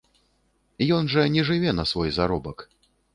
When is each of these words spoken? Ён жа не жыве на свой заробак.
Ён 0.95 1.09
жа 1.15 1.25
не 1.35 1.43
жыве 1.49 1.73
на 1.81 1.85
свой 1.91 2.09
заробак. 2.17 2.65